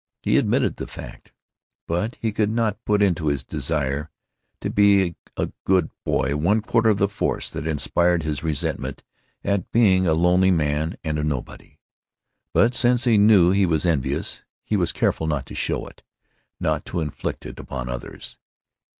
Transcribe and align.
He 0.23 0.37
admitted 0.39 0.77
the 0.77 0.87
fact, 0.87 1.31
but 1.87 2.15
he 2.19 2.31
could 2.31 2.49
not 2.49 2.83
put 2.85 3.03
into 3.03 3.27
his 3.27 3.43
desire 3.43 4.09
to 4.59 4.71
be 4.71 5.15
a 5.37 5.51
good 5.63 5.91
boy 6.03 6.35
one 6.35 6.61
quarter 6.61 6.89
of 6.89 6.97
the 6.97 7.07
force 7.07 7.51
that 7.51 7.67
inspired 7.67 8.23
his 8.23 8.41
resentment 8.41 9.03
at 9.43 9.71
being 9.71 10.07
a 10.07 10.15
lonely 10.15 10.49
man 10.49 10.97
and 11.03 11.19
a 11.19 11.23
nobody. 11.23 11.77
But, 12.51 12.73
since 12.73 13.03
he 13.03 13.19
knew 13.19 13.51
he 13.51 13.67
was 13.67 13.85
envious, 13.85 14.41
he 14.63 14.75
was 14.75 14.91
careful 14.91 15.27
not 15.27 15.45
to 15.45 15.53
show 15.53 15.85
it, 15.85 16.01
not 16.59 16.83
to 16.85 16.99
inflict 16.99 17.45
it 17.45 17.59
upon 17.59 17.87
others. 17.87 18.39